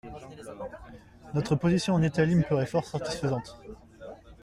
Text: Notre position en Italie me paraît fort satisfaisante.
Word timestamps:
Notre 1.35 1.55
position 1.55 1.93
en 1.93 2.01
Italie 2.01 2.33
me 2.33 2.41
paraît 2.41 2.65
fort 2.65 2.85
satisfaisante. 2.87 3.61